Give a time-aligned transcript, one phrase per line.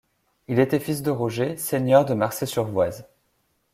[0.47, 3.07] Il était fils de Roger, seigneur de Marcey-sur-Voise.